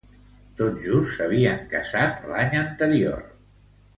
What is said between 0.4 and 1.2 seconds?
Tot just